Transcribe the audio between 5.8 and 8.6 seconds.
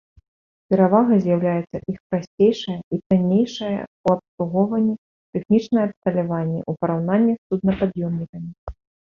абсталяванне ў параўнанні з суднапад'ёмнікамі.